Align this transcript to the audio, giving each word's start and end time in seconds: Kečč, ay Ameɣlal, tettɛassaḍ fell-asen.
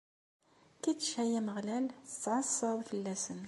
Kečč, 0.83 1.05
ay 1.23 1.31
Ameɣlal, 1.39 1.85
tettɛassaḍ 2.07 2.77
fell-asen. 2.89 3.39